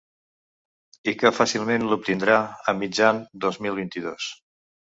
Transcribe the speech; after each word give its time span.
I 1.11 1.15
que 1.23 1.31
fàcilment 1.41 1.85
l’obtindrà 1.91 2.39
a 2.73 2.77
mitjan 2.81 3.23
dos 3.47 3.63
mil 3.67 3.81
vint-i-dos. 3.85 4.35